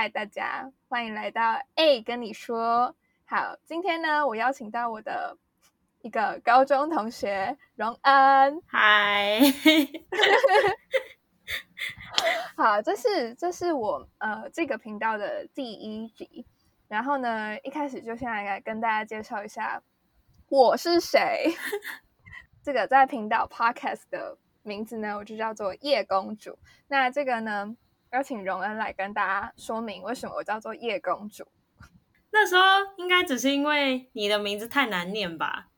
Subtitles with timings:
[0.00, 2.96] 嗨，大家欢迎来到 A 跟你说。
[3.26, 5.36] 好，今天呢，我邀请到我的
[6.00, 8.62] 一个高中同学荣恩。
[8.66, 9.40] 嗨，
[12.56, 16.46] 好，这是这是我呃这个频道的第一集。
[16.88, 19.82] 然后呢，一开始就先来跟大家介绍一下
[20.48, 21.54] 我是谁。
[22.64, 26.58] 这个在频道 Podcast 的名字呢，我就叫做叶公主。
[26.88, 27.76] 那这个呢？
[28.12, 31.46] 邀请荣恩来跟大家说明为什么我叫做叶公主。
[32.32, 32.62] 那时候
[32.96, 35.68] 应该只是因为你的名字太难念吧，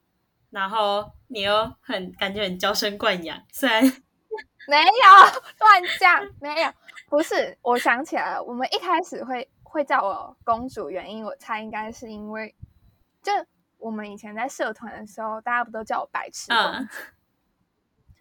[0.50, 3.82] 然后你又很感觉很娇生惯养，虽然
[4.66, 6.72] 没有乱讲，没有，
[7.08, 7.58] 不是。
[7.62, 12.54] 我想起来了，我们一开始会会叫我公主，原因我猜应该是因为，
[13.22, 13.32] 就
[13.78, 16.94] 我们以前在社团的时候，大家不都叫我白痴公主，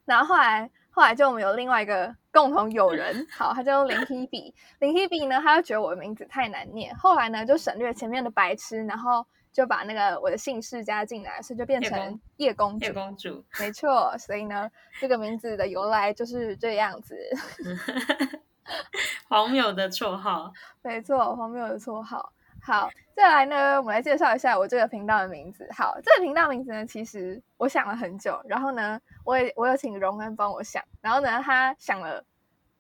[0.04, 0.70] 然后后来。
[0.92, 4.54] 后来就我们有另外一个共同友人， 好，他叫林 Hebe。
[4.80, 12.86] 林 Hebe 呢，他就觉得我的名字太难念，后来呢就省略前面的白痴，然后就把那个我的姓氏加进来，所以就变成叶公主。
[12.86, 14.16] 叶公主，没错。
[14.18, 14.70] 所以呢，
[15.00, 17.16] 这个名字的由来就是这样子。
[19.28, 22.32] 荒谬的绰号，没错，荒谬的绰号。
[22.64, 25.68] 好，再来呢，我们来介绍一下我这个频道的名字。
[25.72, 32.24] 好，这个频道名字呢，其实我想了很久，然后呢，我也我有请荣恩帮我想，然后呢，他想了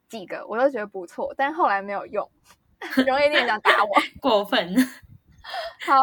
[0.07, 2.29] 几个，我都觉得不错，但后来没有用。
[3.07, 3.89] 荣恩一定想打我，
[4.21, 4.75] 过分。
[5.83, 5.95] 好，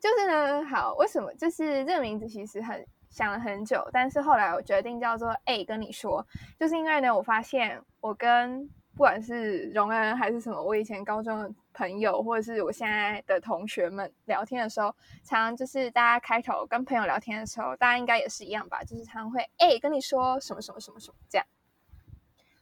[0.00, 1.32] 就是呢，好，为什么？
[1.34, 6.26] 就是这个名字其实很想了很久，但是后来我决定叫做 A 跟你说，
[6.58, 11.48] 就是因为呢，我发现我跟不管是荣恩还是什么，我以前高中的。
[11.74, 14.86] 朋友或者是我现在的同学们聊天的时候，
[15.22, 21.46] 常常就是大家开头跟朋友聊天的时候，大家应该也是一样吧，就是常常会哎跟你说什么什么什么什么这样。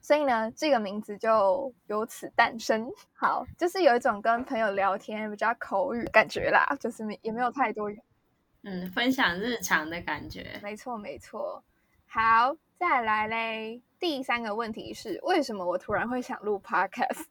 [0.00, 2.90] 所以呢，这个名字就由此诞生。
[3.14, 7.88] 好，就是有一种跟朋友聊天比较口语感觉啦，就是没也没有太多，
[8.64, 10.58] 嗯，分享日常的感觉。
[10.60, 11.62] 没错没错。
[12.06, 17.24] 好，再来嘞，第三个问题是为什么我突然会想录 podcast？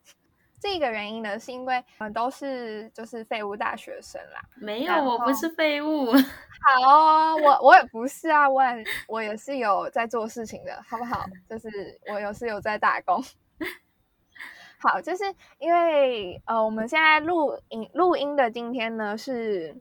[0.61, 4.39] 这个原因呢，是因为我们都是就是废物大学生啦。
[4.55, 6.11] 没有，我不是废物。
[6.63, 11.25] 好，我我也不是啊，我也我也是有在做事情的，好不好？
[11.49, 13.19] 就是我有是有在打工。
[14.77, 15.23] 好，就是
[15.57, 19.75] 因为呃，我们现在录音录音的今天呢是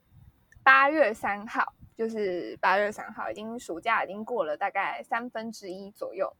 [0.62, 6.34] 八月三号，就是八月三号，已经暑假已经过了大概三分之一左右。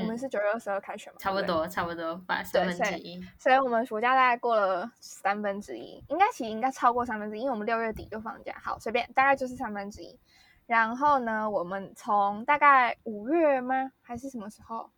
[0.00, 1.16] 我们是九月二十二开学嘛？
[1.18, 3.20] 差不多，差不多把三分之一。
[3.38, 8.54] 所以，我们暑假大概过了三分之一，应该其实应该超过三分之一，因为我们六月底就放假。
[8.62, 10.18] 好，随便，大概就是三分之一。
[10.66, 13.90] 然后呢，我们从大概五月吗？
[14.02, 14.90] 还是什么时候？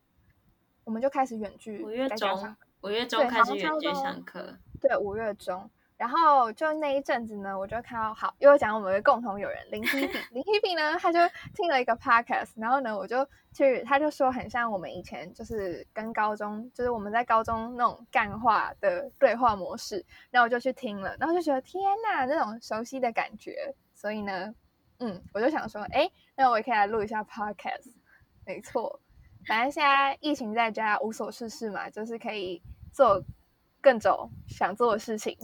[0.84, 1.83] 我们就开始远距。
[1.84, 4.56] 五月中，五月中开始远距上课。
[4.81, 5.71] 对，五月中。
[6.00, 11.19] 然后就那一阵子呢，我就看到好，又讲我们的共同友人林 Hebe，林 Hebe 呢，他就
[11.55, 13.22] 听了一个 podcast，然后呢，我就
[13.53, 24.55] 去，他就说很像我们以前就是跟高中，就是我们在高中那种干话的对话模式，然后我就去听了，然后就觉得天呐，那种熟悉的感觉，所以呢，
[25.00, 27.93] 嗯，我就想说，哎，那我也可以来录一下 podcast，
[28.47, 28.99] 没错，
[29.47, 33.22] 反正现在疫情在家无所事事嘛，就是可以做
[33.83, 35.37] 更种想做的事情。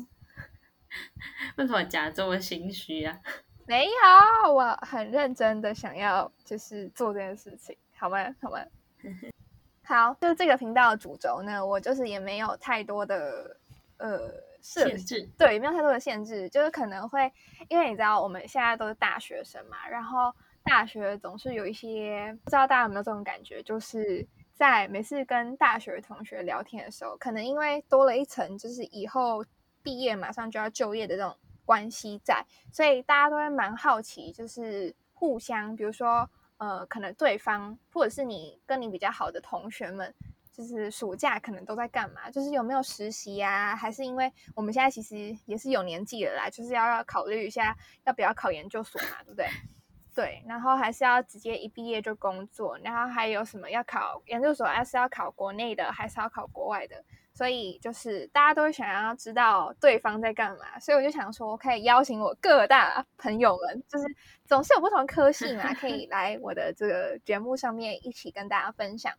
[1.57, 3.19] 为什么假这么心虚啊？
[3.69, 8.19] 没有，我很认真的想要就是做这件事情，好吗？
[8.41, 8.61] 好吗？
[9.83, 13.57] 好，就这个频道的主轴呢，我就是也没有太多的
[13.97, 17.33] 呃限制，对，也没有太多的限制，就是可能会
[17.69, 20.33] 因为你知道我们现在都是大学生嘛，然后
[20.63, 29.45] 大学总是有一些不知道大家有没有这种感觉，就是在每次跟大学同学聊天的时候，可能因为多了一层，就是以后。
[29.87, 31.33] 毕业马上就要就业的这种
[31.65, 40.13] 关系在，所以大家都会蛮好奇，就是互相，比如说，呃，可能对方或者是你跟你比较好的同学们，
[40.51, 42.29] 就是暑假可能都在干嘛？
[42.29, 43.77] 就是有没有实习呀？
[43.77, 47.77] 还是因为我们现在其实也是有年纪了啦，就是要要考虑一下
[48.07, 49.47] 要不要考研究所嘛，对不对？
[50.17, 57.05] 对，然后还是要直接一毕业就工作，然后还有什么要考研究所，还是要考国内的，还是要考国外的？
[57.37, 64.07] 所以就是大家都会想要知道对方在干嘛，所以我就想说，可以邀请我各大朋友们，就是
[64.47, 69.13] 总是有不同科系嘛，可以 来我的这个节目上面一起跟大家分享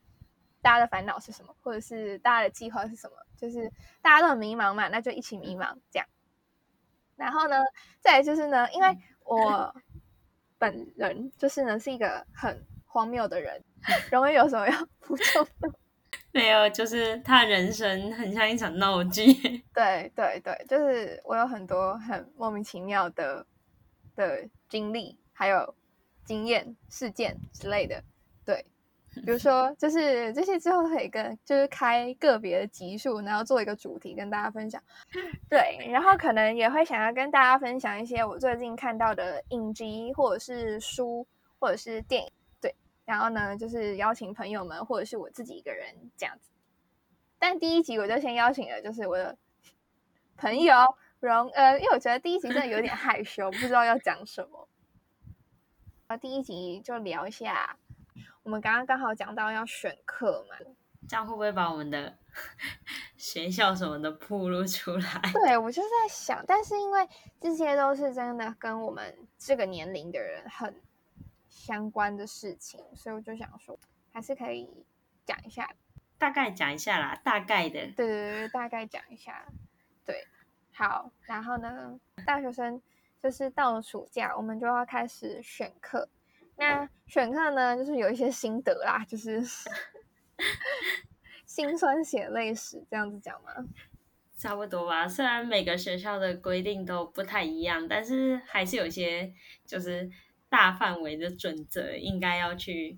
[0.64, 3.72] 大家的烦恼是什么，或者是大家的计划是什么，就是
[4.02, 6.08] 大家都很迷茫嘛，那就一起迷茫这样。
[7.16, 7.62] 然后呢，
[8.00, 9.76] 再来就是呢，因为我
[10.58, 13.64] 本人就是呢是一个很荒谬的人，
[14.12, 15.72] 容易有什么要补充的。
[16.38, 19.34] 没有，就是他人生很像一场闹剧。
[19.74, 23.44] 对对对，就是我有很多很莫名其妙的
[24.16, 25.74] 的经历，还有
[26.26, 28.04] 经验、事件之类的。
[28.46, 28.64] 对，
[29.26, 34.80] 比如说，就是这些之后可以跟就是开个别的集数，然后做一个主题跟大家分享。
[35.50, 41.26] 对，然后可能也会想要跟大家分享一些我最近看到的影集，或者是书，
[41.58, 42.30] 或者是电影。
[43.08, 46.52] 对，然后呢，就是邀请朋友们，或者是我自己一个人这样子。
[47.40, 49.38] 但第一集我就先邀请了，就是我的
[50.36, 50.76] 朋友
[51.22, 54.68] 荣呃，因为我觉得第一集真的有点害羞，不知道要讲什么。
[56.08, 57.78] 啊，第一集就聊一下。
[58.44, 60.56] 我们刚刚刚好讲到要选课嘛，
[61.08, 62.18] 这样会不会把我们的
[63.18, 65.22] 学校什么的铺露出来？
[65.34, 67.08] 对我就在想，但是因为
[67.42, 70.74] 这些都是真的跟我们这个年龄的人很
[71.68, 73.78] 相关的事情，所以我就想说，
[74.14, 74.70] 还是可以
[75.26, 75.70] 讲一下，
[76.18, 77.88] 大概讲一下啦，大概的。
[77.88, 79.46] 对对对，大概讲一下。
[80.06, 80.26] 对，
[80.72, 82.82] 好，然后呢，大学生
[83.22, 86.08] 就是到了暑假，我们就要开始选课。
[86.56, 89.44] 那选课呢，就是有一些心得啦，就是
[91.46, 93.52] 心酸血泪史这样子讲吗？
[94.38, 95.06] 差不多吧。
[95.06, 99.34] 虽然每个学校的规定都不太一样，但是还是有些
[99.66, 100.10] 就是
[100.50, 102.98] 大范围的准则，应该要去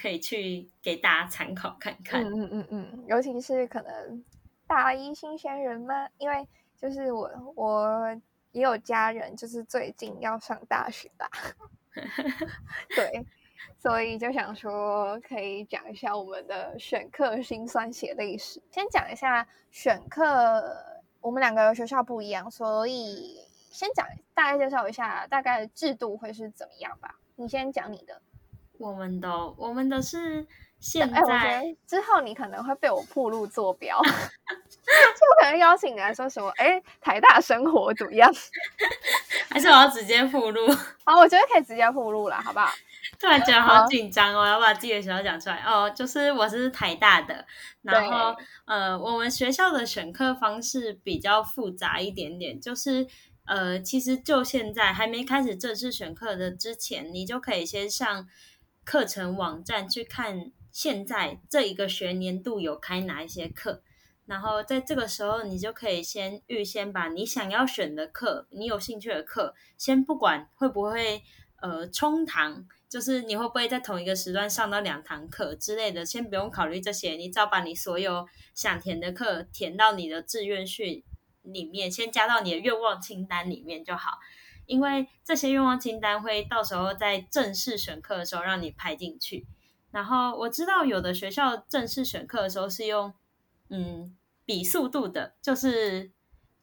[0.00, 2.24] 可以去给大家参考看看。
[2.24, 4.24] 嗯嗯嗯嗯，尤其是可能
[4.66, 6.46] 大一新鲜人嘛，因为
[6.76, 8.20] 就是我我
[8.52, 11.28] 也有家人，就是最近要上大学啦。
[12.96, 13.26] 对，
[13.78, 18.62] 所以就想说可以讲一下我们的选课辛酸血泪史。
[18.70, 20.74] 先讲一下选课，
[21.20, 23.38] 我们两个学校不一样，所以
[23.72, 27.16] 先讲大概介绍一下大概制度会是怎么样吧。
[27.36, 28.20] 你先讲你的。
[28.78, 30.46] 我们的，我们的是
[30.80, 31.76] 现在。
[31.86, 36.48] 之后你可能会被我铺路坐标， 就可能邀请你来说什么？
[36.56, 38.32] 哎，台大生活怎么样？
[39.50, 40.66] 还是我要直接铺路？
[41.04, 42.70] 好，我觉得可以直接铺路了，好不好？
[43.20, 45.88] 突然觉得好紧张哦，要把自己的学校讲出来哦。
[45.90, 47.44] 就是我是台大的，
[47.82, 48.34] 然后
[48.64, 53.06] 呃，我们学校的选课方式比较复杂一点点，就是
[53.44, 58.28] 呃，其实就现在还没开始正式选课的之前，你就可以先上。
[58.84, 63.80] 课程网站去看现在这一个学年度有开哪一些课，
[64.26, 71.22] 然后在这个时候你就可以先预先把你想要选的课、你有兴趣的课，先不管会不会
[71.60, 81.04] 呃冲堂，就是你会不会在同一个时段上到两堂课之类的，先不用考虑这些，你只要把你所有想填的课填到你的志愿序
[81.42, 84.18] 里面，先加到你的愿望清单里面就好。
[84.64, 89.46] 因为这些愿望清单会到时候在正式选课的时候让你排进去。
[89.90, 93.12] 然后我知道有的学校正式选课的时候是用
[93.68, 96.12] 嗯比速度的，就是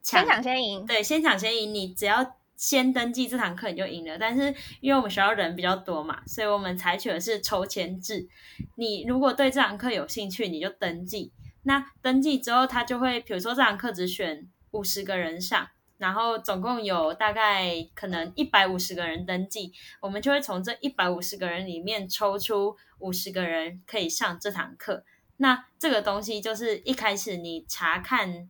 [0.01, 0.85] 先抢先赢。
[0.85, 4.17] 对，先抢先赢，你只要先登记这堂课你就赢了。
[4.17, 8.27] 但是因为我们学校人比较多嘛，所以我们采取的是抽签制。
[8.75, 11.33] 你如果对这堂课有兴趣，你就登记。
[11.63, 15.69] 那登记之后，他就会比如说这堂课只选五十个人上。
[15.98, 25.03] 然后总共有大概可能一百五十个人登记，我们就会从这一百五十个人里面抽出五十个人可以上这堂课。
[25.36, 28.50] 那这个东西就是一开始你查看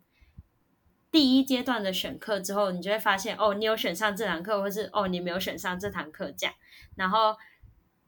[1.10, 6.54] 第一阶段的选课之后，你就会发现哦，你有选上这堂课，或是哦你没有选上这堂课这样。
[6.96, 7.36] 然后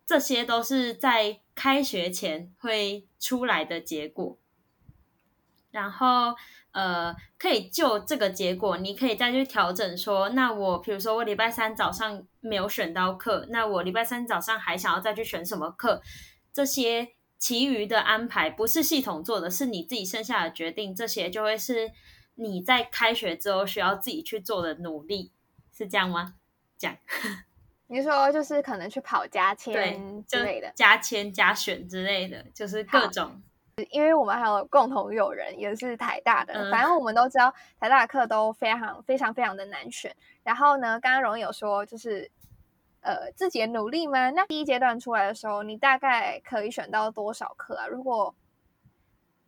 [0.06, 4.38] 这些都是在开学前会出来的结果。
[5.72, 6.36] 然后。
[6.74, 16.02] 呃，可以就这个结果，你可以再去调整说，那我比如说我礼拜三早上没有选到课，那我礼拜三早上还想要再去选什么课？
[16.54, 21.92] 这些其余的安排不是系统做的，是你自己剩下的决定，这些就会是
[22.36, 25.34] 你在开学之后需要自己去做的努力，
[25.78, 26.36] 是这样吗？
[26.78, 26.96] 这样，
[27.88, 33.44] 你说就是可能去跑加签之类的，加签加选之类的，就是各种。
[33.90, 36.72] 因为我们还有共同友人，也是台大的。
[36.72, 40.16] 反正我们都知道台大的课都非常非常非常的难选。
[40.44, 42.30] 然后呢，刚刚荣有说，就是
[43.02, 44.30] 呃自己的努力吗？
[44.32, 47.88] 那第一阶段出来的时候，你大概可以选到多少课啊？
[47.88, 48.34] 如果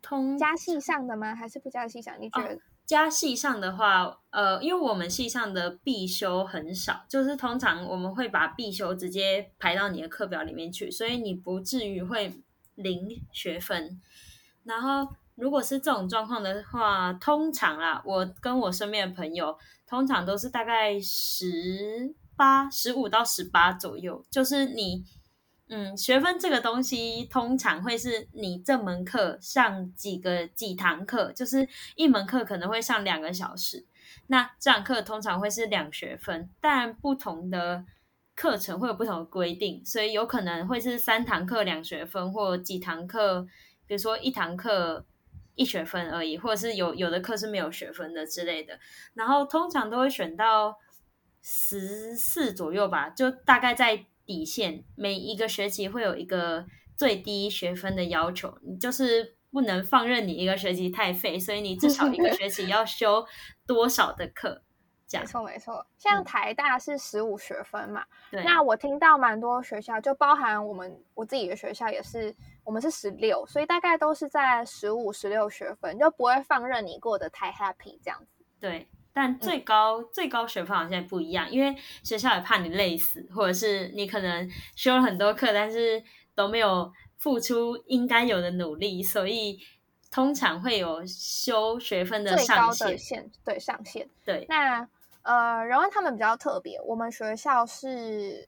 [0.01, 1.33] 通加系上的吗？
[1.33, 2.15] 还是不加系上？
[2.19, 12.33] 你觉得加系上的话，呃，因为我们系上的必修很少，就是通常我们会把必修直接排到你的课表里面去，所以你不至于会
[12.75, 14.01] 零学分。
[14.63, 24.23] 然后，如果是这种状况的话，通常啊，我跟我身边的朋友，通常都是大概十八、十五到十八左右。
[24.29, 25.03] 就是你，
[25.67, 33.85] 嗯，学分这个东西通常会是你这门课上几个几堂课，就是一门课可能会上两个小时，
[34.27, 37.83] 那这堂课通常会是两学分，但不同的
[38.35, 43.47] 课程会有不同的规定，所以有可能会是三堂课两学分，或几堂课，
[43.85, 45.05] 比如说一堂课
[45.55, 48.79] 一学分而已，或者是有有的课是没有学分的之类的。
[49.13, 50.77] 然后通常都会选到
[51.41, 54.05] 十四左右吧，就大概在。
[54.25, 63.25] 底线每一个学期会有一个最低学分的要求，你就是不能放任你一个学期太废，所以你至少一个 学期要修
[63.67, 64.63] 多少的课？
[65.11, 68.43] 没错没错，像台大是十五学分嘛，对。
[68.43, 78.43] 那我听到蛮多学校，就包含我们我自己的学校也是，我们是十六，所以大概都是在十五十六学分，就不会放任你过得太 happy 这样子。
[78.59, 78.87] 对。
[79.15, 89.59] 但最高最高学分好像不一样，因为学校也怕你累死，或者是你可能修了很多课，但是都没有付出应该有的努力，所以
[90.13, 93.29] 通常会有修学分的上限。
[93.43, 94.07] 对上限。
[94.23, 94.45] 对。
[94.47, 94.87] 那
[95.23, 98.47] 呃，荣恩他们比较特别，我们学校是。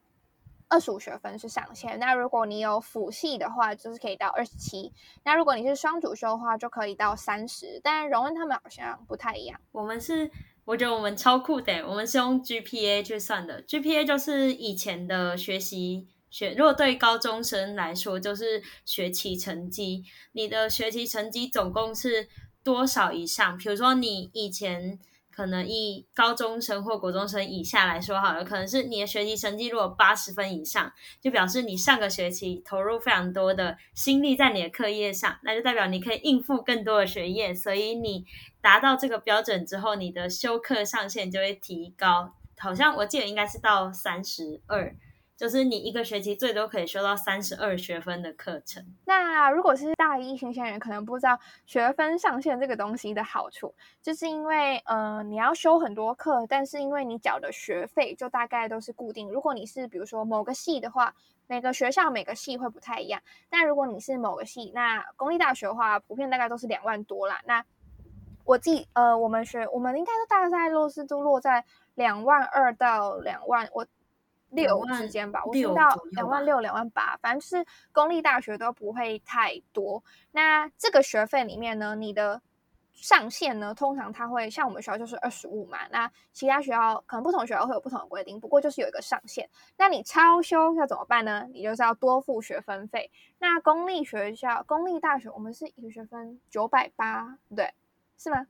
[0.68, 4.92] 二十五学分是上限，那如果你有辅系的话，就是可以到二十七。
[5.24, 7.80] 那如果你是双主修的话，就可以到三十。
[7.84, 9.62] 但荣恩他们好像不太一样。
[9.72, 10.30] 我们是，
[10.66, 13.64] 我觉得我们超酷的，我们是用 GPA 去算的。
[13.64, 20.04] GPA 就是以前的学习学，如果对高中生来说，就是学期成绩。
[20.32, 22.28] 你的学习成绩总共是
[22.64, 23.58] 多少以上？
[23.58, 25.00] 比如说你以前。
[25.36, 38.26] 可能以高中生或国中生以下来说好了，可能是你的学习成绩如果八十分以上，就表示你上个学期投入非常多的心力在你的课业上，那就代表你可以应付更多的学业，所以你
[38.62, 44.96] 达到这个标准之后，你的修课上限就会提高，好像我记得应该是到三十二。
[45.38, 48.86] 就是你一个学期最多可以修到三十二学分的课程。
[49.06, 59.30] 那如果是大一新鲜人，可能不知道学分上限这个东西的好处，就是因为呃你要修很多课，但是因为你缴的学费就大概都是固定。
[59.30, 61.14] 如果你是比如说某个系的话，
[61.48, 63.22] 每个学校每个系会不太一样。
[63.50, 67.42] 但如果你是某个系，那公立大学的话，普遍大概都是两万多啦。
[67.46, 67.64] 那
[68.46, 71.66] 我自己呃，我们学我们应该都大概在落是都落在
[71.96, 73.86] 两万二到两万我。
[74.56, 80.04] 六之间吧，我听到两万六、两万八，反正就是公立大学都不会太多。
[80.32, 82.42] 那这个学费里面呢，你的
[82.94, 85.80] 上限呢，通常它会像我们学校就是二十五嘛。
[85.92, 89.50] 那其他学校可能不同学校会有不同的规定，不过就是有一个上限。
[89.78, 91.46] 那你超修要怎么办呢？
[91.52, 93.12] 你就是要多付学分费。
[93.40, 97.74] 那公立学校、公立大学，我们是一个学分九百八，对，
[98.18, 98.48] 是吗？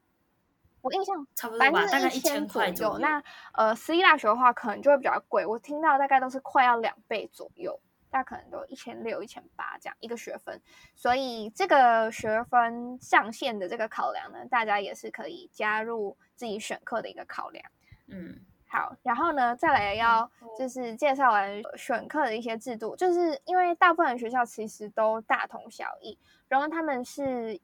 [0.86, 3.00] 我印象差不多吧，大概一千左右。
[3.00, 3.20] 那
[3.54, 5.44] 呃，私立大学的话，可能就会比较贵。
[5.44, 7.80] 我听到大概都是快要两倍左右，
[8.12, 10.62] 大概可能都一千六、一千八这样一个学分。
[10.96, 17.66] 所以这个学分上限的这个考量呢，大家也是可以加入自己选课的一个考量。
[18.06, 26.16] 嗯，好，然后呢，再来要就是介绍完选课的一些制度，就是因为大部分学校其实都大同小异，
[26.48, 27.60] 然后他们是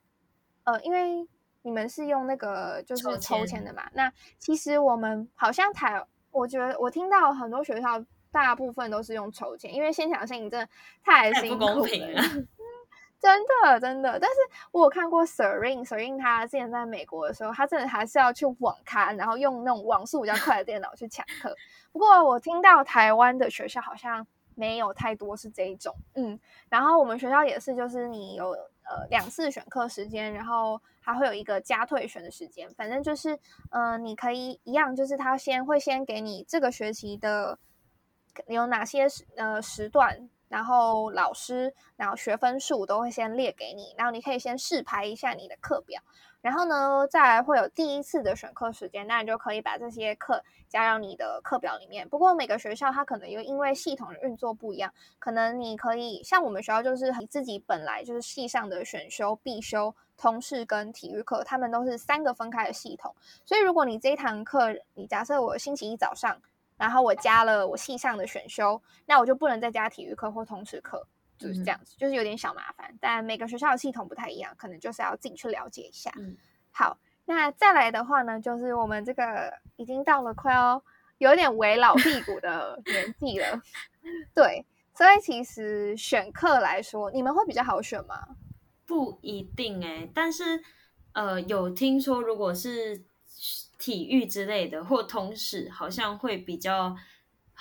[0.64, 1.28] 呃，因为。
[1.64, 3.84] 你们是用那个就是抽签的嘛？
[3.94, 10.68] 那其实我们好像台，我觉得我听到很多学校大部分都是用抽签，因为现场性真的
[11.04, 11.86] 太辛苦了，
[13.20, 14.20] 真的真的。
[14.20, 14.36] 但是
[14.72, 21.56] 我有看过 Serene，Serene 他之前在美国的时候，他真的还是要去网咖，然后用那种网速比较快的电脑去抢课。
[21.92, 24.26] 不过我听到台湾的学校好像
[24.56, 26.40] 没有太多是这一种，嗯。
[26.70, 28.58] 然后我们学校也是，就是你有
[28.92, 30.82] 呃两次选课时间，然后。
[31.04, 33.36] 还会有一个加退选的时间，反正就是，
[33.72, 37.58] 嗯，你可以一样，就是他先会先给你这个学期的
[38.46, 46.00] 有哪些时呃时段，然后老师，然后学分数都会先列给你，然后你可以先试排一下你的课表。
[46.42, 52.08] 然后呢，再来会有第一次的选课时间，那你就可以把这些课加到你的课表里面。
[52.10, 63.16] 不过每个学校它可能又因为系统的运作不一样，可能你可以像我们学校就是你自己本来就是系上的选修、必修、通识跟体育课，他们都是三个分开的系统。
[63.46, 66.42] 所以如果你这一堂课，你假设我星期一早上，
[66.76, 71.06] 然后我加了我系上的选修，那我就不能再加体育课或通识课。
[71.42, 76.12] 就是这样子，就是有点小麻烦，但每个学校的系统不太一样，可能就是要自己去了解一下。
[76.18, 76.38] 嗯
[76.72, 80.82] 好，那再来的话呢，就是我们这个已经到了快要
[81.18, 83.62] 有点为老屁股的 年纪了，
[84.34, 88.28] 对，所以其实选课来说，你们会比较好选吗？
[88.86, 90.64] 不一定哎，但是
[91.14, 93.04] 呃，有听说如果是
[93.78, 96.96] 体育之类的或通识，好像会比较。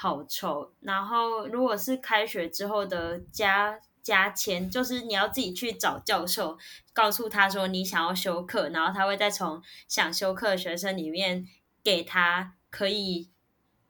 [0.01, 0.73] 好抽。
[0.81, 6.57] 然后如果是开学之后的加加签，就是你要自己去找教授，
[6.95, 11.47] 告诉他说你想要修课，然后他会再从想修课的学生里面
[11.85, 13.29] 给他可以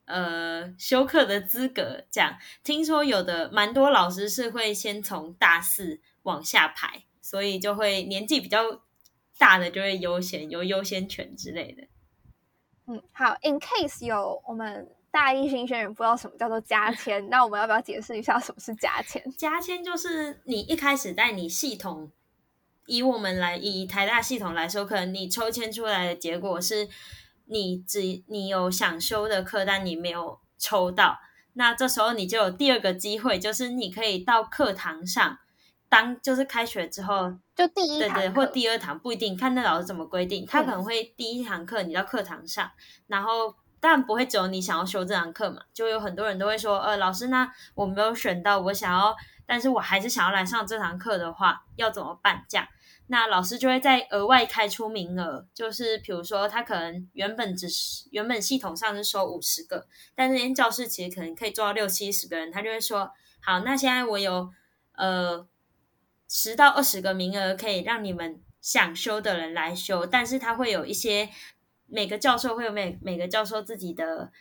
[0.07, 2.05] 呃修课的资格。
[2.11, 8.83] 这样听说有的蛮多老师是会先从大四往下排，所以就会年纪比较
[9.38, 11.87] 大的就会优先有优先权之类的。
[12.87, 14.88] 嗯，好，in case 有我们。
[15.12, 19.21] 大一新鲜人不知道什么叫做加签，那我们要不要解释一下什么是加签？
[19.37, 22.12] 加签就是你一开始在你系统，
[22.87, 26.88] 以我们来以台大系统来说，可能你抽签出来的结果是
[27.47, 31.19] 你只你有想修的课，但你没有抽到，
[31.55, 35.38] 那这时候你就有第二个机会，就是你可以到课堂上
[35.88, 42.71] 当，就是开学之后就第一堂对对，或第二堂不一定，看那老师怎么规定，他可能会第一堂课你到课堂上，
[43.09, 43.57] 然后。
[43.81, 45.63] 但不会只有你想要修这堂课嘛？
[45.73, 52.45] 就有很多人都会说，呃，老师，那我没有选到我想要，但是我还是想要来上这堂课的话，要怎么办？
[52.47, 52.69] 这样，
[53.07, 63.11] 那老师就会再额外开出名额，就是比如说他可能原本只是原本系统上是收五十个，但那间教室其实可能可以做到六七十个人，他就会说，
[63.41, 64.51] 好，那现在我有
[64.97, 65.49] 呃
[66.29, 71.31] 十到二十个名额可以让你们想修的人来修，但是他会有一些。
[71.91, 74.33] 每个教授会有每每个教授自己的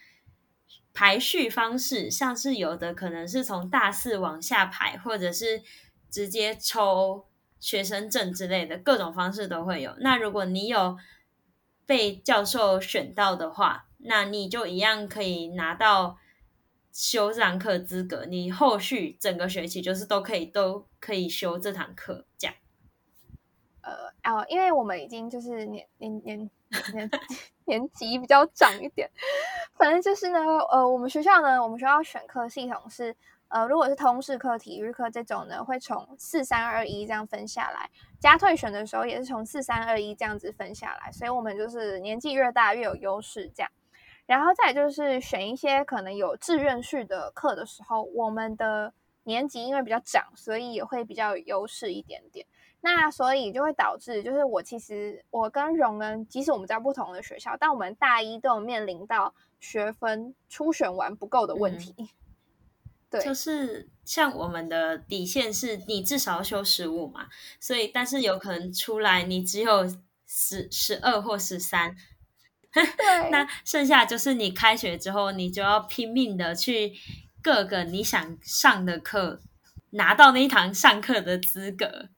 [0.93, 5.61] 排序方式，像是有的可能是从大四往下排，或者是
[6.09, 7.25] 直接抽
[7.59, 9.95] 学生证之类的，各种方式都会有。
[9.99, 10.97] 那如果你有
[11.85, 16.17] 被教授选到的话，那你就一样可以拿到
[16.91, 22.55] 修这堂课资格，你后续整个学期就是都可以都可以修这堂课，这样。
[23.81, 23.91] 呃
[24.23, 26.49] 哦，因为我们已经就是年年年
[26.93, 27.09] 年
[27.65, 29.09] 年级比较长一点，
[29.75, 30.39] 反正就是呢，
[30.71, 33.15] 呃，我们学校呢，我们学校选课系统是，
[33.47, 37.89] 呃，如果是通识课、体育课这种呢，会从四三二一这样分下来，
[38.19, 43.71] 加退选的时候也是从四三二一这样子分下来，所以我们就是年纪越大越有优势这样，
[44.25, 52.45] 然后再就是选一些可能有志愿序的课的时候，我们的年级因为比较长，所以也会比较有优势一点点。
[52.81, 61.93] 那所以就会导致，就是我其实我跟荣恩，即使我们在不同的学校，但我们大一都有面临到学分初选完不够的问题。
[63.11, 67.27] 对，就是像我们的底线是你至少要修十五嘛，
[67.59, 69.85] 所以但是有可能出来你只有
[70.25, 71.95] 十十二或十三，
[72.71, 76.93] 对，那剩下就是你开学之后，你就要拼命的去
[77.41, 79.41] 各个你想上的课，
[79.89, 82.09] 拿到那一堂上课的资格。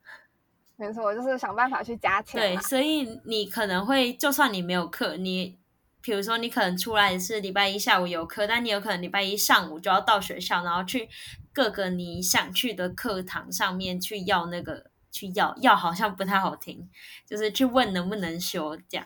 [0.81, 2.41] 没错，就是想办法去加钱。
[2.41, 5.59] 对，所以你可能会，就算你没有课，你
[6.01, 11.07] 比如说你可能出来是礼拜一下午有课，但你有可能礼拜一上午就要到学校，然后去
[11.53, 16.89] 各个你想去的课堂上面去要那个去要要，好像不太好听，
[17.27, 19.05] 就是去问能不能修这样。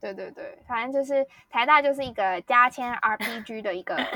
[0.00, 3.96] 对对对，反正就是台大就是一个加签 RPG 的一个。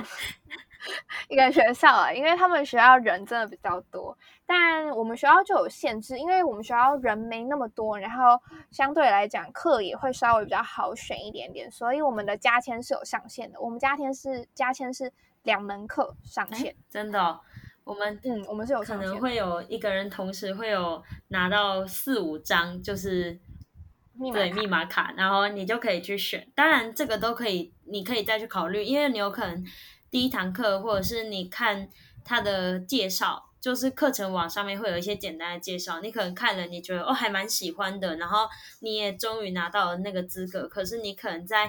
[1.30, 8.38] 一个学校啊，因为他们学校人真的比较多，但我们学校就有限制，因为我们学校人没那么多，然后
[8.70, 13.58] 相对来讲课也会稍微比较好选一点点，所以我们的加签是有上限的。
[13.58, 15.10] 我们加签是加签是
[15.44, 17.40] 两门课上限，真的，
[17.84, 23.40] 我们嗯，我们是有可能会有一个人同时会有拿到四五张，就是
[24.32, 26.46] 对密码卡，然后你就可以去选。
[26.54, 29.64] 当然这个都可以，你可以再去考虑，因为你有可能。
[30.10, 31.88] 第一堂课，或者是你看
[32.24, 38.46] 他的介绍，就是课程网上面会有一些简单的介绍，你可能看了，你觉得哦还蛮喜欢的，然后
[38.80, 40.68] 你也终于拿到了那个资格。
[40.68, 41.68] 可是你可能在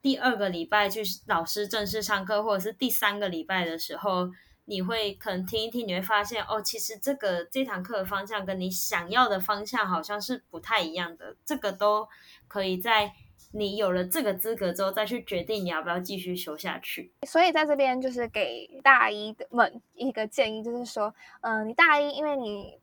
[0.00, 4.30] 第二个礼拜去老师正式上课，或者是第三个礼拜的时候，
[4.64, 11.36] 你会可能听一听，你会发现哦，其实这个这堂课的方向跟你想要的方向好像是不太一样的。
[11.44, 12.08] 这个都
[12.48, 13.12] 可以在。
[13.54, 17.12] 你有了这个资格之后，再去决定你要不要继续修下去。
[17.26, 22.80] 所以在这边就是给大一的们一个建议，就是说，嗯，你大一，因为你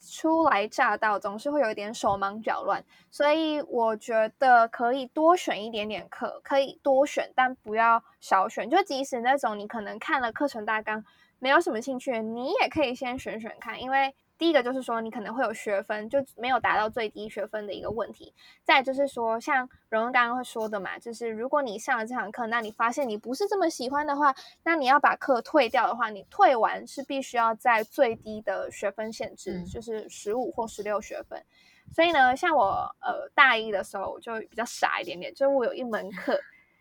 [0.00, 8.68] 初来乍到，总是会有一点手忙脚乱，所以我觉得可以多选一点点课，可以多选，但不要少选。
[8.68, 11.04] 就即使那种你可能看了课程大纲
[11.38, 14.14] 没有什么兴趣，你也可以先选选看，因为。
[14.38, 18.34] 第一个就是说，你可能会有学分就没有达到最低学分的一个问题。
[18.62, 31.42] 再就是说，像荣荣刚刚会说的嘛，就是如果你上了这堂课，那你发现你不是这么喜欢的话，那你要把课退掉的话，你退完是必须要在最低的学分限制，就是十五或十六学分。
[31.94, 36.38] 所以呢，像我呃大一的时候就比较傻一点点，就我有一门课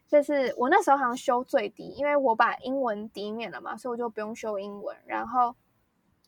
[0.08, 4.96] 就是我那时候好像修最低，因为我把英文抵免了嘛，所以我就不用修英文。
[5.06, 5.56] 然后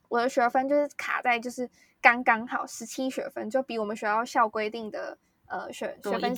[0.10, 1.70] 我的学分就是卡在就是
[2.02, 5.18] 刚刚好十七学分，就比我们学校校规定的
[5.48, 6.36] 呃学学分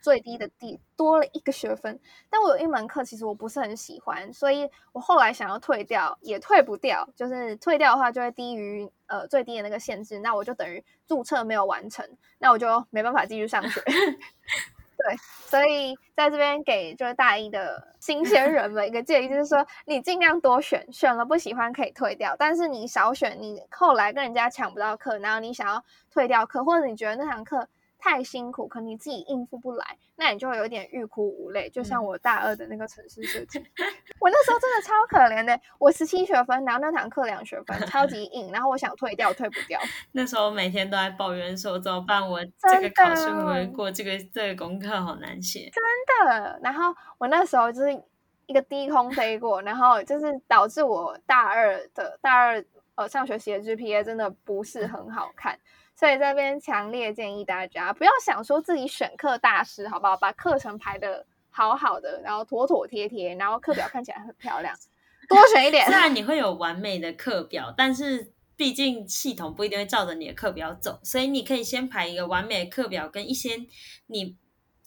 [0.00, 1.98] 最低的地多了一个学分。
[2.28, 12.06] 但我有一门课其实我不是很喜欢，所以我后来想要退掉也退不掉，就是退掉的话就会低于呃最低的那个限制，那我就等于注册没有完成，
[12.38, 13.82] 那我就没办法继续上学。
[15.02, 27.66] 对，所以在这边给就是大一的新鲜人们一个建议，就是说 你尽量多选，选了不喜欢可以退掉，但是你少选，你后来跟人家抢不到课，然后你想要退掉课，或者你觉得那堂课。
[28.00, 31.68] 太辛苦，可能你自己应付不来，那你就会有点欲哭无泪。
[31.70, 33.58] 就像我大二的那个城市设计，
[34.18, 35.60] 我那时候真的超可怜的。
[35.78, 39.78] 我十七学分，然后那堂课两学分，超级硬，然后我想退掉，退不掉。
[40.12, 42.26] 那时候每天都在抱怨说怎么办？
[42.28, 43.90] 我这个考试会不会过？
[43.92, 45.70] 这个这个功课好难写。
[45.70, 45.82] 真
[46.26, 46.58] 的。
[46.62, 48.02] 然后我那时候就是
[48.46, 55.58] 一个低空飞过，然后就是导致我大二的大二呃上学期的 GPA 真的不是很好看。
[56.00, 60.16] 所以这边强烈建议大家不要想说自己选课大师，好不好？
[60.16, 64.74] 把课程排的好好的，然后妥妥帖帖，然后课表看起来很漂亮，
[65.28, 65.84] 多选一点。
[65.84, 73.66] 虽然你会有完美的课表，但是毕竟系统不一定会照着你的课表走，所以你可以先排一个完美的课表，跟一些
[74.06, 74.38] 你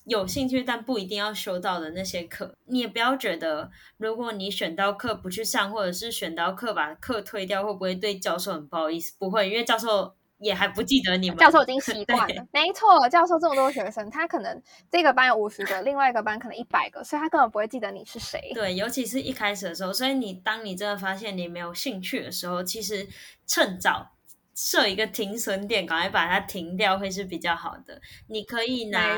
[0.06, 2.56] 有兴趣但不一定要修到的那些课。
[2.66, 9.14] 你也不要觉得，如果你选到课不去上，或者是选到课把课推掉，会不会对教授很不好意思？
[9.20, 10.16] 不会，因为教授。
[10.44, 18.52] 也还不记得你们教授已经习 惯了，没错，教授这么多学生，他可能这个班有五十个，另外一个班可能一百个，所以他根本不会记得你是谁。
[18.54, 23.08] 对，尤其是一开始的时候，所以你当你真的发现你没有兴趣的时候，其实
[23.48, 24.13] 趁早。
[24.56, 28.00] 设一个停损点，赶快把它停掉，会是比较好的。
[28.28, 29.18] 你可以拿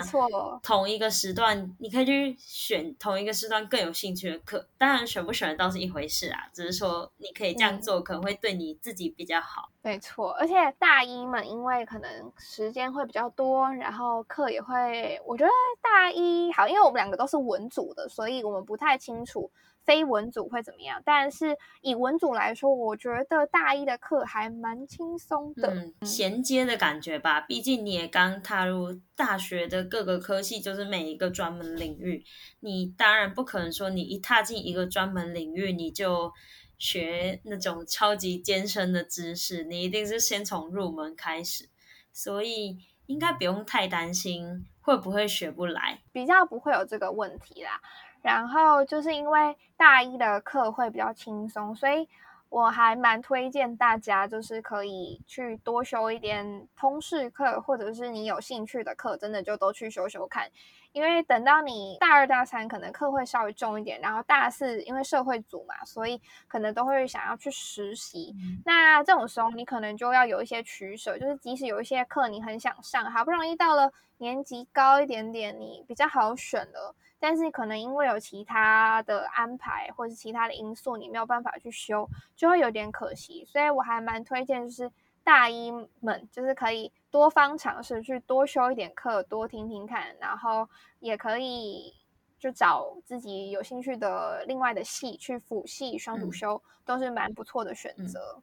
[0.64, 4.68] 同一个时段，你可以去选同一个时段更有兴趣的课。
[4.78, 9.70] 当然，选不选得到是一回事啊，只是说你可以这样做，可能会对你自己比较好。
[9.82, 19.52] 没错，而且大一嘛因为可能时间会比较多，然后课也会，我觉得大一好，因为我们两个都是文组的，所以我们不太清楚。
[19.86, 21.02] 非文组会怎么样？
[21.06, 27.40] 但是以文组来说，我觉得大一的课还蛮轻松的，衔接的感觉吧。
[27.40, 32.26] 毕竟你也刚踏入大学的各个科系，就是每一个专门领域，
[32.60, 36.32] 你当然不可能说你一踏进一个专门领域，你就
[36.78, 41.70] 学那种超级艰深的知识，你一定是先从入门开始，
[42.12, 47.80] 所以应该不用太担心会不会学不来，比较不会有这个问题啦。
[48.26, 52.10] 然后就是因为大一的课会比较轻松，所以
[52.50, 60.50] 我还蛮推荐大家，就是可以去多修一点通识课，或者是你有兴趣的课，真的就都去修修看。
[60.96, 68.34] 因为等到你大二大三，可能课会稍微重一点，然后大四因为社会组嘛，所以可能都会想要去实习。
[68.64, 76.96] 那这种时候，你可能就要有一些取舍，就是即使有一些课你很想上，好不容易到了年级高一点点，你比较好选了。
[77.20, 83.44] 但是可能因为有其他的安排或者是其他的因素，你没有办法去修，就会有点可惜。
[83.46, 84.90] 所以我还蛮推荐，就是
[85.26, 91.94] 大一们就是可以多方尝试，去多修一点课，多听听看，然后也可以
[92.40, 98.42] 就找自己有兴趣的另外的系去辅系双主修，都是蛮不错的选择。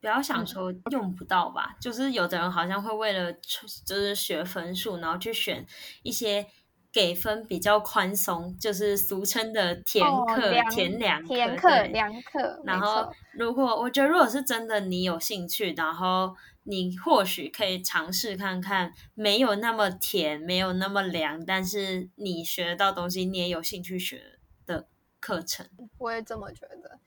[0.00, 5.64] 不要想说用不到吧，就是有的人好像会为了就是学分数，然后去选
[6.02, 6.46] 一些。
[6.90, 12.62] 给分比较宽松，就是俗称的甜课、甜两填课、两课。
[12.64, 24.88] 然后，如果我觉得，如果是真的你有兴趣，然后你或许可以尝试看看，没有那么甜，没有那么凉，但是你学得到东西，你也有兴趣学的
[25.20, 25.66] 课程。
[25.98, 26.98] 我也这么觉得。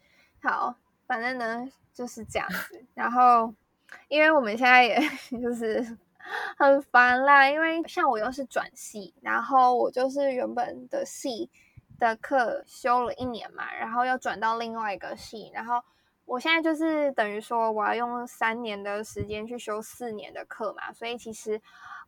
[0.41, 0.75] 好，
[1.07, 2.85] 反正呢就是这样子。
[2.93, 3.53] 然后，
[4.09, 4.99] 因为我们现在也
[5.41, 5.97] 就是。
[6.57, 11.49] 很烦啦，因为像我又是转系，然后我就是原本的系
[11.99, 15.81] 的课修了一年嘛，然后又转到另外一个系，然后
[16.25, 21.61] 我现在就是等于说我要用三年的时间去修四年的课嘛，所以其实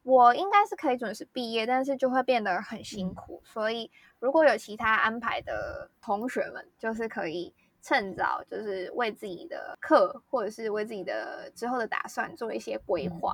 [0.03, 3.41] 我应该是可以准时毕业，但是就会变得很辛苦。
[3.43, 13.33] 所以如果有其他安排的同学们，就是可以趁早就是为自己的课或者是为自己的之后的打算做一些规划。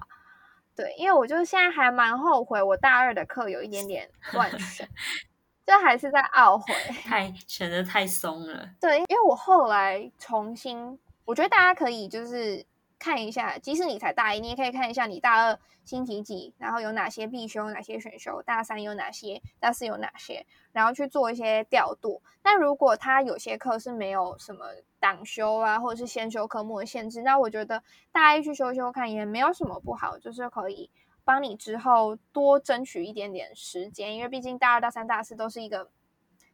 [0.80, 4.88] 对，因为我就是现在还蛮后悔，我大二的课有一点点乱选，
[5.68, 8.70] 就还是在懊悔，太选的太松了。
[8.80, 12.66] 对，因为我后来重新，我觉得大家可以就是
[12.98, 22.22] 看一下，即使你才大一，你也可以看一下你大二星期几，然后有哪些必修、哪些选修，大三有哪些，大四有哪些，然后去做一些调度。
[22.42, 24.66] 但如果他有些课是没有什么
[25.00, 27.82] 党修啊，或者是先修科目的限制，那我觉得
[28.12, 30.90] 大一去修修看也没有什么不好，就是可以
[31.24, 35.90] 帮你之后多争取一点点时间，因为毕竟大二、大三、大四都是一个。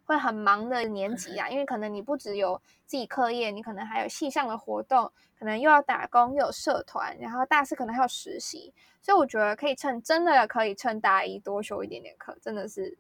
[0.08, 12.96] 会很忙的年级啊，因为可能你不只有自己课业，你可能还有系上的活动，可能又要打工又有社团，然后大四可能还有实习，所以我觉得可以趁真的可以趁大一多修一点点课，真的是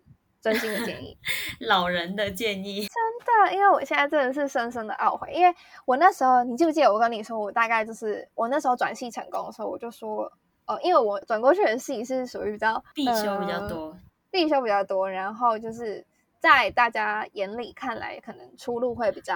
[0.51, 1.17] 真心的建议。
[1.67, 5.53] 老人的建议，真的，因为我现在真的是深深的懊悔，因为
[5.85, 10.31] 我那时候你记不记得我跟你说，我大概就是我那时候转系成功的时候，我就说，
[10.67, 13.97] 哦，因为我转过去的系是属于比较必修比较多，
[14.29, 16.05] 必修比较多，然后就是。
[16.37, 19.35] 在大家眼里看来，可能出路会比较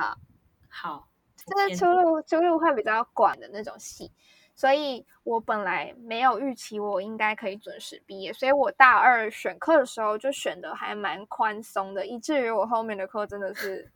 [0.69, 4.11] 好，就是出路出路会比较广的那种系，
[4.59, 13.89] 所以我本来没有预期我应该可以准时毕业，所以我大二选课的时候就选的还蛮宽松的，以至于我后面的课真的是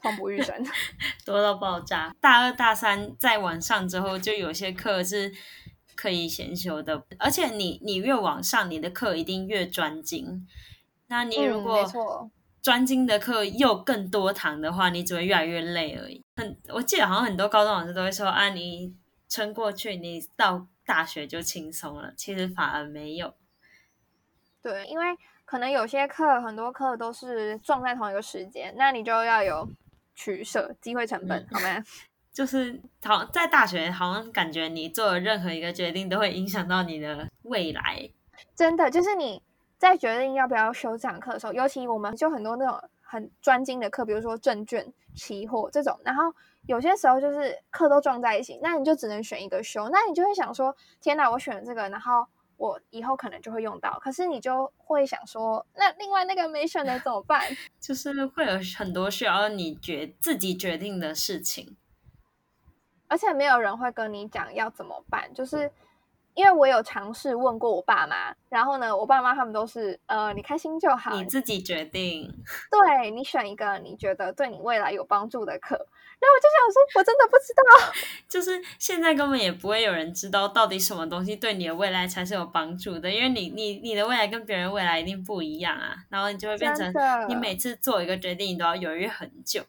[0.00, 0.64] 痛不欲生，
[1.26, 2.14] 多到爆炸。
[2.20, 5.32] 大二大三再往上之后，就有些课是
[5.96, 10.46] 可以先修的，而且你你越往上，你的课一定越专精。
[11.08, 11.84] 那你如果
[12.62, 16.22] 专精的课又更多堂的话，你只会越来越累而已。
[16.36, 18.94] 很，我记得好像很多高中老师都会说啊，你
[19.28, 22.12] 撑过去，你到大学就轻松了。
[22.16, 23.34] 其实反而没有。
[24.62, 25.04] 对，因为
[25.44, 29.68] 可能有些课，很多课都是撞在同一个时间，那你就要有
[30.14, 31.84] 取舍，机会成本，好吗？
[32.32, 38.10] 就是好在大学，好像感觉你做的任何一个决定都会影响到你的未来。
[38.54, 39.42] 真的，就是你。
[39.78, 46.34] 在决定要不要修这堂课的时候，尤其我们就很多那种很专精的课，比如说证券、期货这种，然后
[46.66, 52.26] 有些时候就是课都撞在一起，那你就只能选一个修，那你就会想说：天哪，我选了这个，然后
[52.56, 57.42] 我以后可能就会用到，可是你就会想说：那另外那个没选的怎么办？
[57.80, 61.76] 就是会有很多需要你决自己决定的事情，
[63.08, 65.70] 而且没有人会跟你讲要怎么办，就是。
[66.36, 72.30] 因为我有尝试问过我爸妈，然后呢，我爸妈他们都是，呃，你开心就好，你自己决定。
[72.70, 77.92] 对你选一个你觉得对你未来有帮助的课，然后我就想说，我真的不知道，
[78.28, 86.92] 就是现在根本也不会有人知道到底什么东西对你的未来才是有帮助的，因为你你你的未来跟别人未来一定不一样啊，然后你就会变成
[87.30, 89.64] 你每次做一个决定，你都要犹豫很久。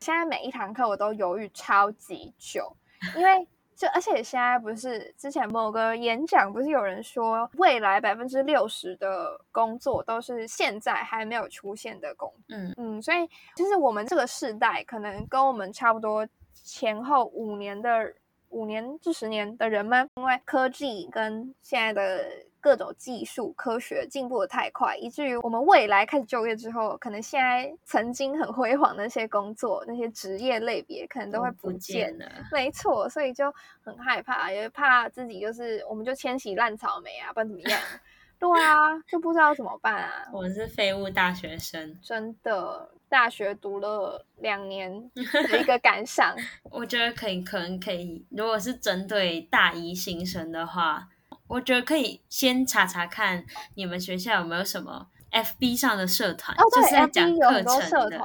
[0.00, 2.76] 现在每一堂课我都犹豫超级久，
[3.16, 3.48] 因为。
[3.80, 18.12] 就而且现在不是之前某个演讲，不是有人说未来百分之六十的工作都是现在还没有出现的工，嗯嗯，所以就是我们这个世代可能跟我们差不多前后五年的
[18.50, 22.49] 五年至十年的人们，因为科技跟现在的。
[22.60, 32.26] 各种技术科学进步的太快，以至于我们未来开始就业之后，可能现在曾经很辉煌的那些工作、那些职业类别，可能都会不见了。
[32.52, 37.80] 没错，所以就很害怕，也怕自己就是，我们就千禧烂草莓啊，不然怎么样？
[38.38, 40.26] 对啊，就不知道怎么办啊。
[40.32, 45.10] 我是废物大学生，真的，大学读了两年
[45.50, 46.34] 的一个感想。
[46.64, 51.08] 我觉得可以，可能可以，如果是针对大一新生的话。
[51.50, 58.20] 我觉得可以先查查看你们学校有没有什么 FB 上的社团，就是在讲课程的。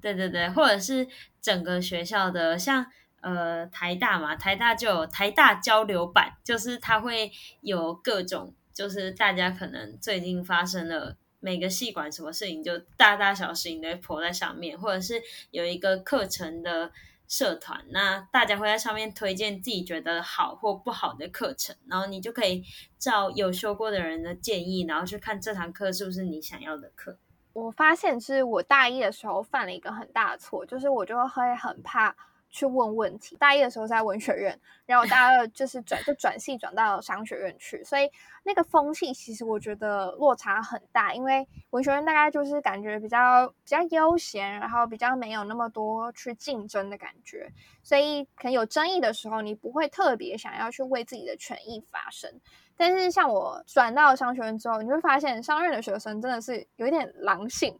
[0.00, 1.06] 对对对，或者是
[1.40, 2.84] 整个学校的，像
[3.20, 16.90] 呃台大嘛，台大就有台大交流版，就是它会有各种，就是大家可能最近发生了每个系管什么事情，就大大小小事情都会泼在上面，或者是有一个课程的。
[17.28, 22.64] 社团，那大家会在上面推荐自己觉得好或不好的课程，然后你就可以
[22.98, 27.18] 照有修过的人的建议，然后去看这堂课是不是你想要的课。
[27.52, 32.14] 我发现是我大一的时候犯了一个很大的错，就是我就会很怕。
[32.56, 33.36] 去问问题。
[33.36, 38.10] 大一的时候在文学院，然后大二就是转就转系转到商学院去，所以
[38.44, 41.12] 那个风气其实我觉得落差很大。
[41.12, 47.46] 因为文学院大概就是感觉比较比较悠闲，然后比较没有那么多去竞争的感觉，
[47.82, 52.32] 所以可能有争议的时候，你不会特别想要去为自己的权益发声。
[52.74, 57.78] 但是像我转到商学院之后，你会发现商院的学生真的是有一点狼性。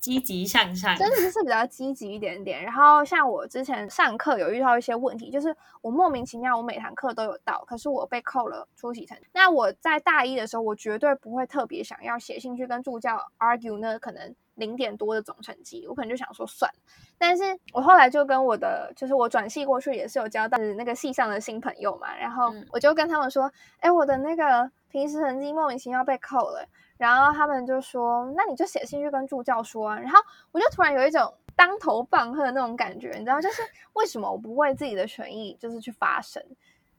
[0.00, 2.62] 积极向上，真的就是比较积极一点点。
[2.62, 9.26] 然后像我之前上课有遇到一些问题，就是我莫名其妙，我每堂课都有到，可是我被扣了出席成绩。
[9.32, 16.78] 那我在大一的时候，我绝对不会特别想要写信去跟助教 argue 那，可能零点多的总成绩，我可能就想说算了。
[17.16, 26.66] 但是我后来就跟我的，就是我转系过去也是有交到那个系上的新朋友嘛，然后我就跟他们说，哎，我的那个平时成绩莫名其妙被扣了，
[26.98, 29.98] 然后他们就说，那你就写信去跟助教说啊。
[29.98, 30.20] 然后
[30.52, 33.62] 我就突然有一种当头棒喝的那种感觉，你知道，就是
[33.94, 36.42] 为什么我不为自己的权益就是去发声？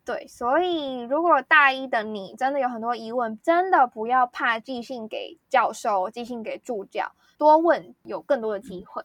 [0.06, 9.04] 对，所以如果大一的你真的有很多疑问，真的不要怕寄信给教授、寄信给助教，多问有更多的机会。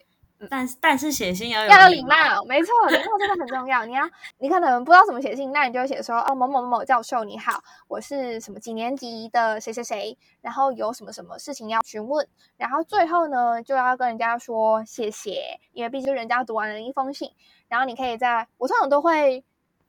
[0.51, 3.85] 但是但是写信要有要有礼貌，没错，礼貌真的很重要。
[3.85, 4.03] 你要
[4.39, 12.27] 你可能不知道怎么写信，那你就写说哦某某某某教授你好，我是什么几年级的谁谁谁，然后有什么什么事情要询问，
[12.57, 17.31] 然后最后呢就要跟人家说谢谢，因为毕竟人家读完了一封信，
[17.69, 19.45] 然后你可以在我通常都会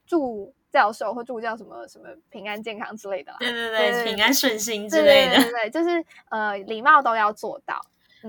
[0.05, 7.81] 祝教授或助教什么什么平安健康之类的，对对对，平安顺心之类的，对对，就是呃礼貌都要做到。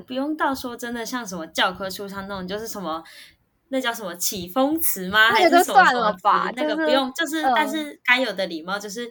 [0.03, 3.03] 不用到说真的像什么教科书上那种，就是什么
[3.69, 5.31] 那叫什么起风词吗？
[5.31, 6.51] 还是什么什么吧？
[6.55, 9.11] 那个不用，就是但是该有的礼貌就是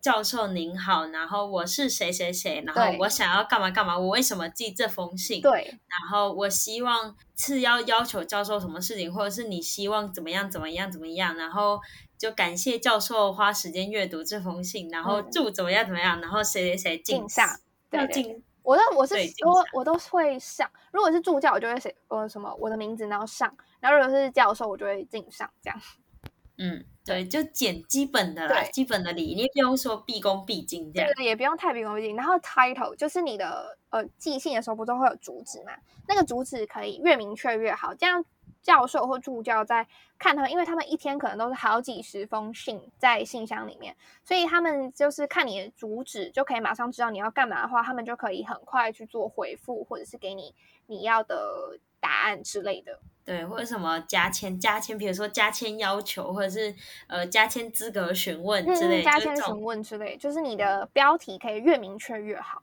[0.00, 5.40] 教授您好，然后我是谁谁谁，然后我想要干嘛干嘛，我为什么寄这封信？
[5.40, 11.80] 对，然后我希望是要要求教授什么事情，或者是你希望怎么样怎么样怎么样，然后
[12.16, 17.44] 就感谢教授花时间阅读这封信，然后祝怎么样怎么样，然后谁谁谁敬上
[17.90, 18.44] 要敬。
[18.66, 23.48] 我都我是我我都会上，如果是助教，我就会写呃什么我的名字，然后上；
[23.78, 25.80] 然后如果是教授，我就会进上这样。
[26.58, 32.16] 嗯，对，就简基本的啦，基本的礼，你不用说毕恭毕敬这样，对，也不用太毕恭毕敬。
[32.16, 35.72] 然后 title 就是你的呃寄信的时候不都会有主旨嘛？
[36.08, 38.24] 那个主旨可以越明确越好，这样。
[38.66, 39.86] 教授或助教在
[40.18, 50.52] 看他们，因为他们一天可能都是好几十封信在信箱里面，所以他们就是看你的主旨，就可以马上知道你要干嘛的话，他们就可以很快去做回复，或者是给你
[50.86, 52.98] 你要的答案之类的。
[53.24, 56.74] 对，或者什么加签、加签，比如说加签要求，或者是
[57.06, 62.60] 呃加签资格询问之类，加签询问之类，就是你的标题可以越明确越好。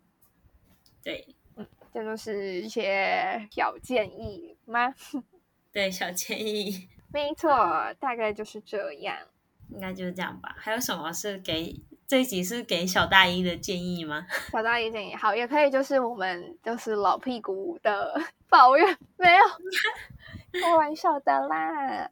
[1.02, 4.94] 对，嗯，这就是一些小建议吗？
[5.74, 7.50] 对，小建议， 没错，
[8.00, 9.18] 大概就是这样，
[9.70, 10.56] 应该就是这样吧。
[10.58, 11.76] 还有什么是给
[12.08, 14.26] 这一集是给小大一的建议吗？
[14.54, 22.10] 小大一建议好，也可以就是我们就是老屁股的 抱怨，没有开玩笑的啦。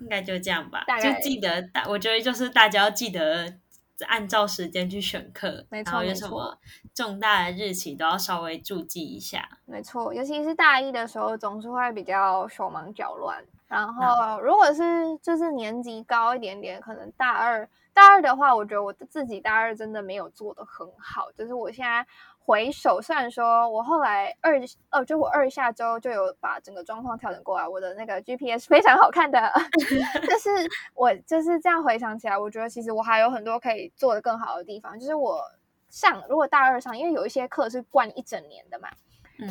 [0.00, 3.58] 应该就这样吧，就记得大，我觉得就是大家要记得。
[4.06, 6.58] 按照时间去选课，然后有什么
[6.94, 9.48] 重大的日期都要稍微注记一下。
[9.64, 13.44] 没错，尤其是大一的时候，总是会比较手忙脚乱。
[13.66, 14.82] 然后，如果是
[15.18, 21.30] 就是年级高一点点，可能大二大二的话，我觉得我自己大二真的没有做的很好。
[21.32, 22.06] 就是我现在
[22.48, 24.58] 回首，虽然说我后来二
[24.88, 29.38] 呃，就我二下周就有把整个状况调整过来，我的那个 GPS 非常好看的。
[30.26, 30.48] 但是
[30.94, 34.98] 我就是这样回想起来，我觉得其实我还有很多可以做的更好的地方。
[34.98, 35.42] 就是我
[35.90, 38.88] 上如果大二上，因为有一些课是灌一整年的嘛。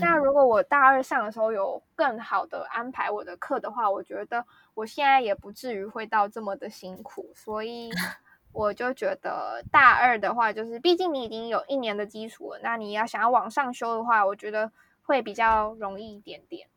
[0.01, 7.91] 那如果我大二上的时候有更好的安排我的课的话，我觉得我现在也不至于会到这么的辛苦，所以
[8.51, 14.71] 我就觉得大二的话，就是毕竟你已经有一年的基础了，那你要想要往上修的话，我觉得
[15.03, 16.67] 会比较容易一点点。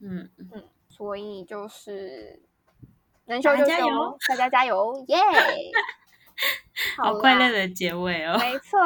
[0.00, 2.42] 嗯嗯，所以就是
[3.24, 5.16] 能修就修，大家加油，耶！
[6.98, 8.36] 好快乐的结尾哦！
[8.38, 8.78] 没错，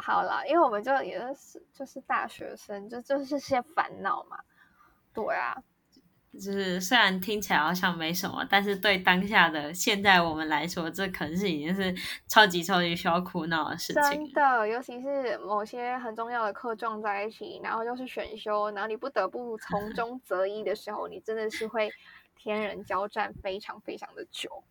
[0.00, 4.40] 好了，因为我们就也是就是大学生，就就是些烦恼嘛。
[5.14, 5.56] 对啊，
[6.32, 11.94] 就是虽然听起来好像没什么，但是对当下的现在我们来说，这可能是已经是
[12.28, 14.02] 超级超级需要苦恼的事情。
[14.02, 21.90] 真的，尤其是某些很重要的课撞在一起，然后又是选修，然后你不得不从 中择一的时候，你真的是会
[22.36, 24.62] 天人交战，非常非常的久。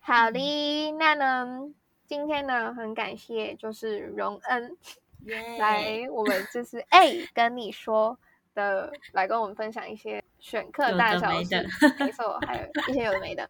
[0.00, 1.70] 好的，那呢？
[2.06, 4.76] 今天呢，很感谢就是荣恩
[5.60, 8.18] 来我们就是哎跟你说
[8.52, 13.48] 的，来跟我们分享一些选课大小事，没错，还有 一些有的没的。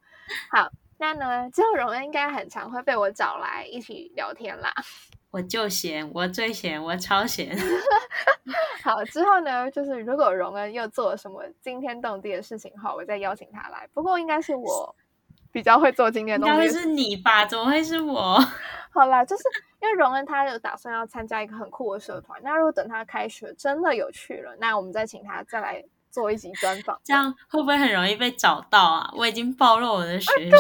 [0.51, 4.73] 好，那呢之后荣恩应该很常会被我找来一起聊天啦。
[5.31, 7.57] 我就闲，我最闲，我超闲。
[8.83, 13.89] 好，之后呢，就是如果荣恩又做了什么惊天动地的事情的话，我再邀请他来。
[13.95, 14.95] 不过应该是我。
[15.53, 17.45] 比较会做惊天的东西，应该是你吧？
[17.45, 18.39] 怎么会是我？
[18.93, 19.43] 好啦，就是
[19.83, 29.11] 因为荣恩他有打算要参加一个很酷的社团，那如果等他开学真的有趣了，那我们再请他再来做一集专访，这样会不会很容易被找到啊？
[29.17, 30.57] 我已经暴露我的学校，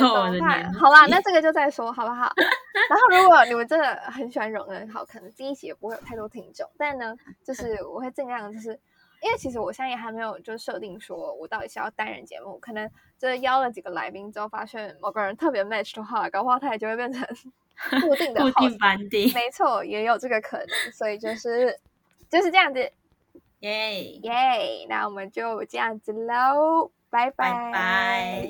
[0.00, 2.30] 暴露我的年好啦，那这个就再说好不好？
[2.90, 8.78] 然后如果你们真的很喜欢容忍，好，可能第一集也不会有太多听众，但呢，就是我会尽量，就是
[9.22, 17.26] 因为其实我现在也还没有就设定说我到底是要单人节目，可能就是邀了几个来宾之后，发现某个人特别 match 的话，搞不好他也就会变成
[18.02, 21.80] 固定的 固定班底，没错，也有这个可能，所以就是
[22.28, 22.92] 就是这样子。
[23.64, 28.48] 耶耶那我们就这样子喽拜拜。